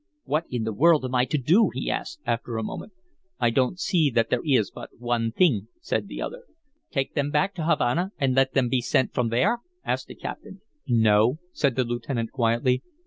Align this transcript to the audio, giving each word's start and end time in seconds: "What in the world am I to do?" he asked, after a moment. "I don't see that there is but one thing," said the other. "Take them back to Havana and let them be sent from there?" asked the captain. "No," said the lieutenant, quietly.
"What 0.23 0.45
in 0.49 0.63
the 0.63 0.73
world 0.73 1.05
am 1.05 1.13
I 1.13 1.25
to 1.25 1.37
do?" 1.37 1.69
he 1.75 1.91
asked, 1.91 2.21
after 2.25 2.57
a 2.57 2.63
moment. 2.63 2.91
"I 3.39 3.51
don't 3.51 3.79
see 3.79 4.09
that 4.09 4.31
there 4.31 4.41
is 4.43 4.71
but 4.71 4.89
one 4.97 5.31
thing," 5.31 5.67
said 5.79 6.07
the 6.07 6.19
other. 6.23 6.45
"Take 6.89 7.13
them 7.13 7.29
back 7.29 7.53
to 7.53 7.65
Havana 7.67 8.11
and 8.17 8.33
let 8.33 8.53
them 8.55 8.67
be 8.67 8.81
sent 8.81 9.13
from 9.13 9.29
there?" 9.29 9.59
asked 9.85 10.07
the 10.07 10.15
captain. 10.15 10.61
"No," 10.87 11.37
said 11.51 11.75
the 11.75 11.83
lieutenant, 11.83 12.31
quietly. 12.31 12.81